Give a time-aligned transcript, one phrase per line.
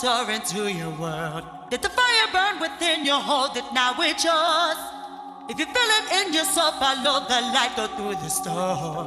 [0.00, 1.44] soar into your world.
[1.70, 4.78] Let the fire burn within you, hold it now, it's yours.
[5.50, 9.06] If you feel it in your soul, follow the light, go through the storm.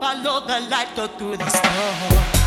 [0.00, 2.39] Follow the light, go through the storm.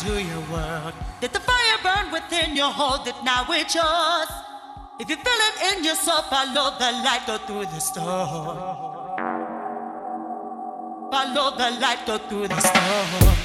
[0.00, 0.94] Do your work.
[1.20, 4.30] Let the fire burn within you, hold it now, it's yours.
[4.98, 8.56] If you feel it in yourself, follow the light, go through the storm.
[11.12, 13.39] Follow the light, go through the storm.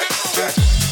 [0.00, 0.87] Say, you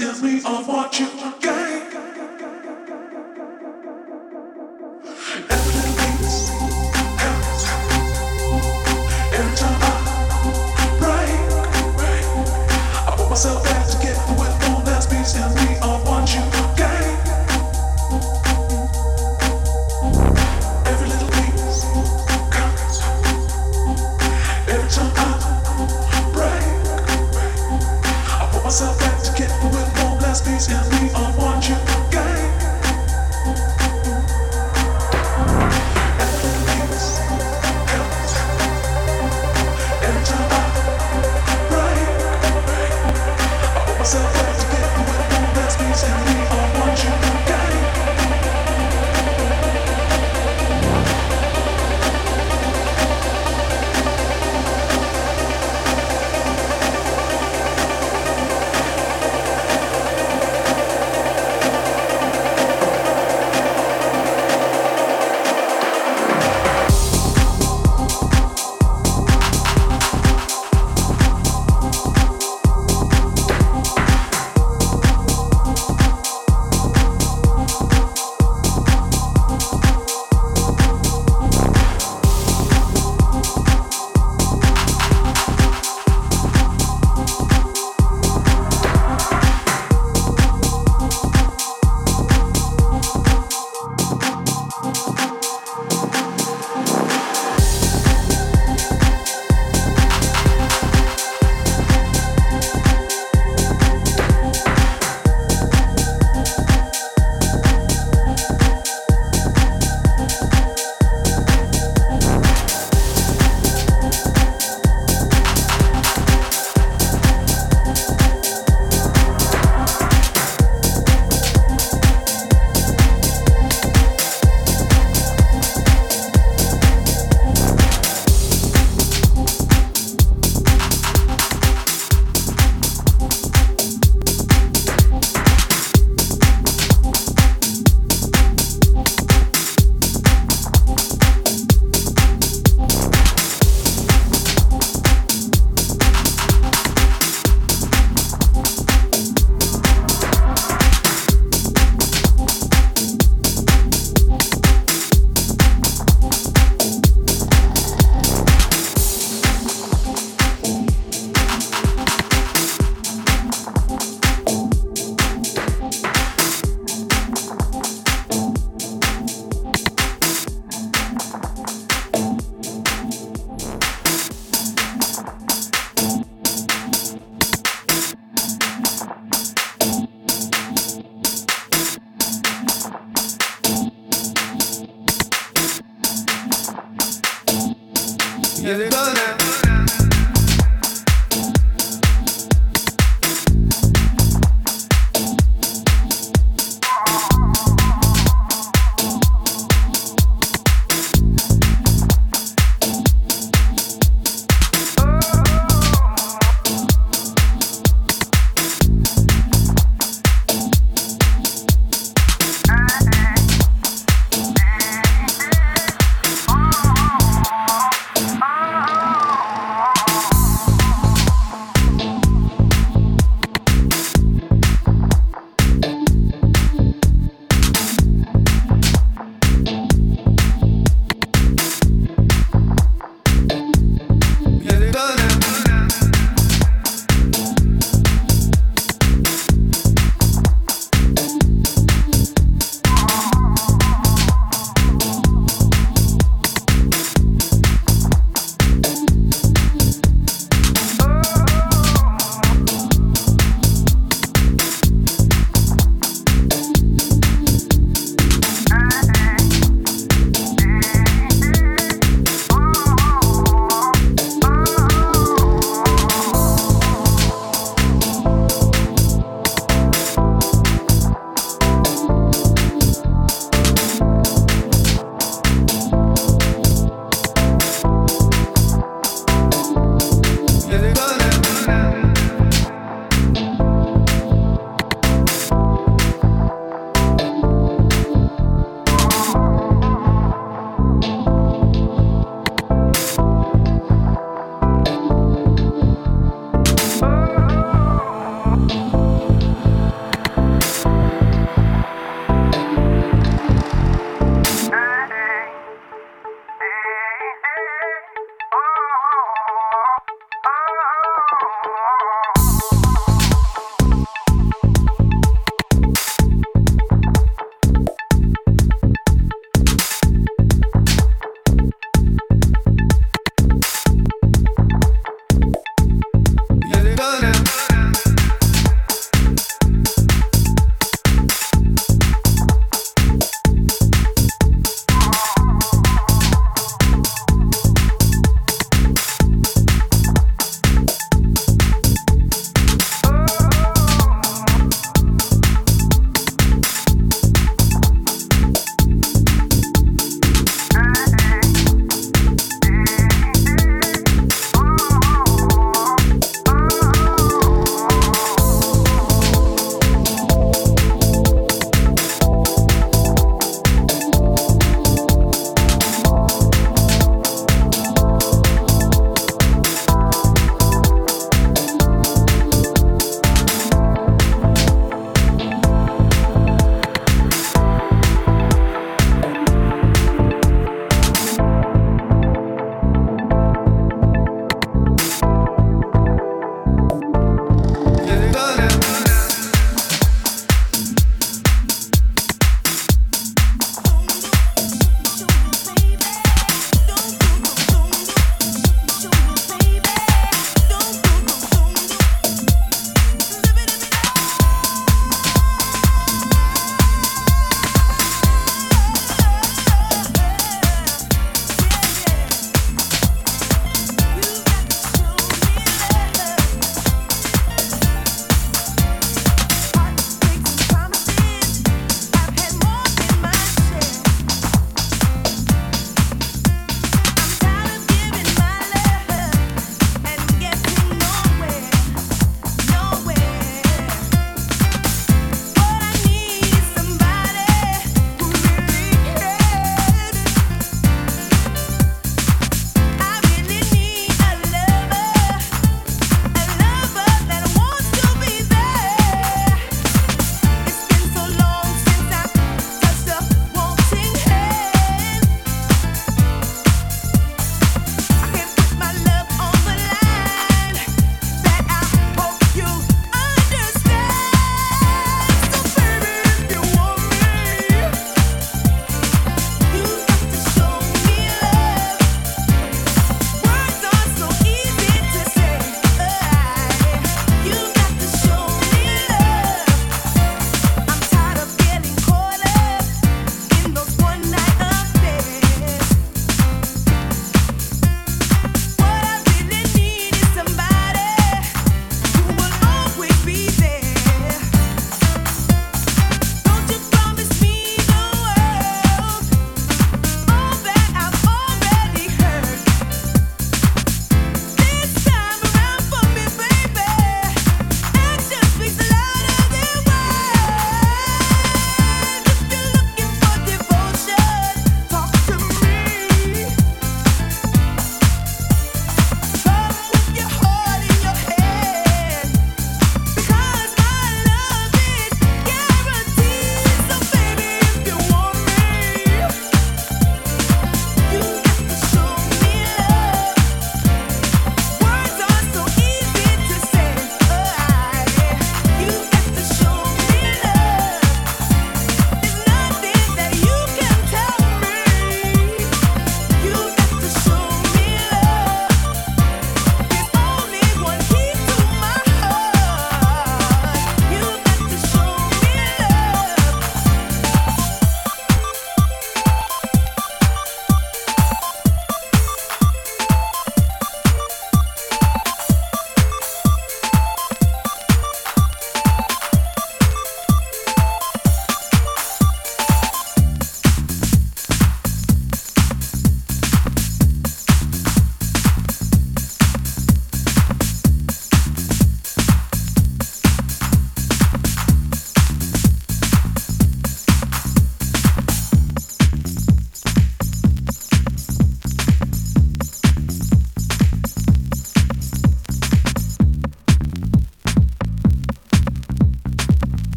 [0.00, 0.59] last piece in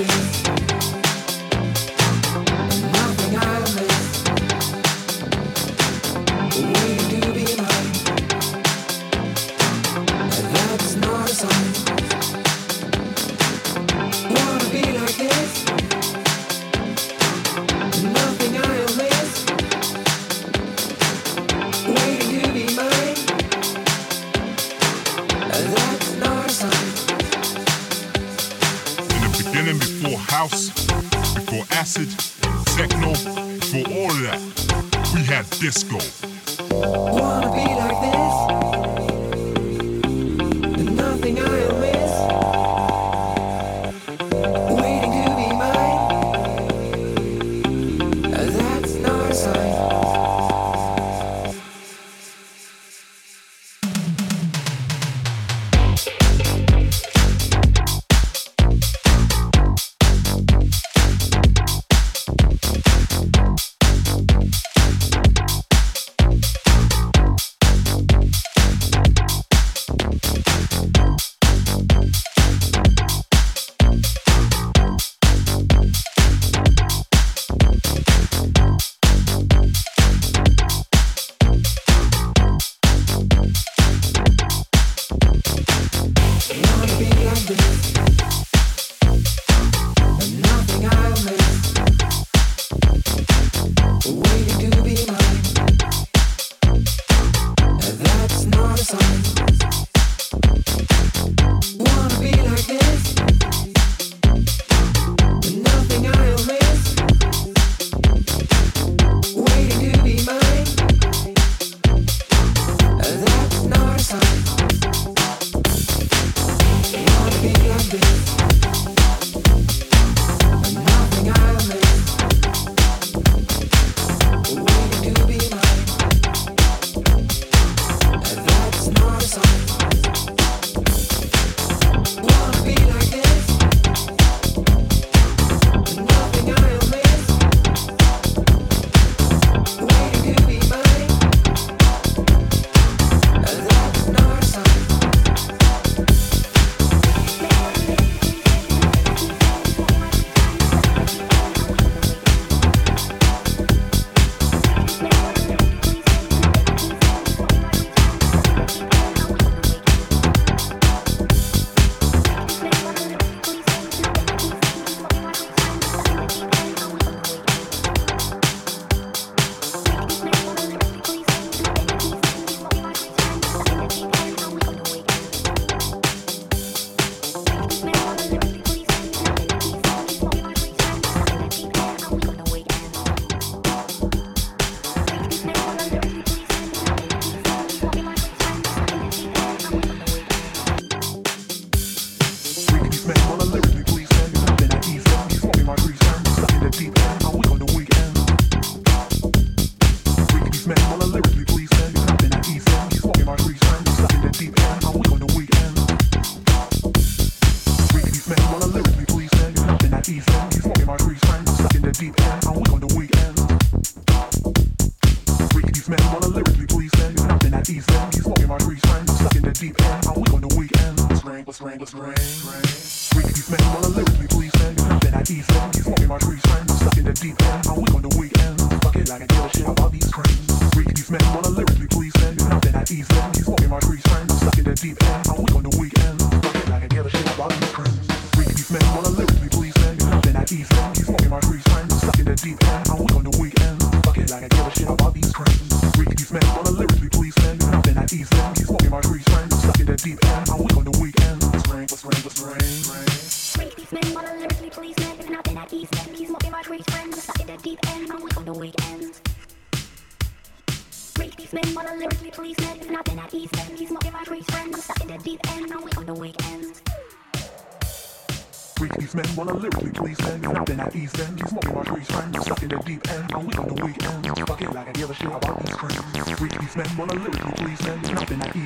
[0.00, 0.47] East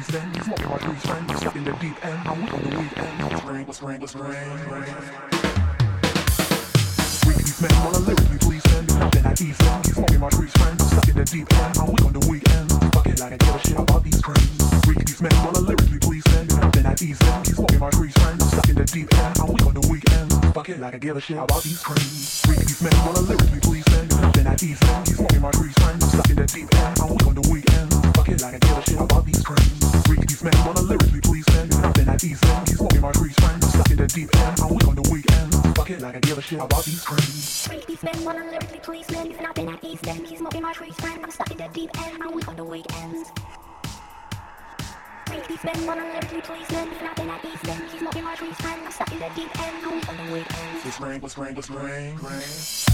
[0.02, 2.78] these men, he's walking like these friends, stuck in the deep end, I'm on the
[2.78, 3.30] weak end.
[3.30, 4.00] Let's ring, Eastman,
[7.84, 9.86] wanna let's ring, lyric, please send then I at ease end.
[9.86, 12.48] He's walking like these friends, stuck in the deep end, I'm weak on the weak.
[12.92, 14.80] Fuck it, I can give a shit about these friends.
[14.82, 17.46] Bring these men on a lyric, you please send then I at ease end.
[17.46, 20.02] He's walking like these friends, stuck in the deep end, I'm weak on the weak.
[20.52, 21.81] Fuck it, I can give a shit about these
[51.02, 52.91] brain, brain, brain, brain.